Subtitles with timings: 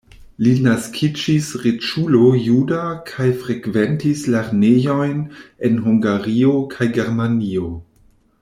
[0.45, 2.79] Li naskiĝis riĉulo juda
[3.11, 5.17] kaj frekventis lernejojn
[5.71, 7.71] en Hungario kaj Germanio.